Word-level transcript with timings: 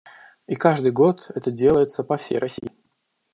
И 0.47 0.55
каждый 0.55 0.91
год 0.91 1.29
это 1.35 1.51
делается 1.51 2.03
по 2.03 2.17
всей 2.17 2.39
России. 2.39 2.71